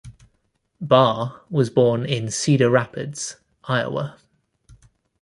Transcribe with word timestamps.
Barr 0.81 1.43
was 1.51 1.69
born 1.69 2.05
in 2.07 2.31
Cedar 2.31 2.71
Rapids, 2.71 3.35
Iowa. 3.65 4.17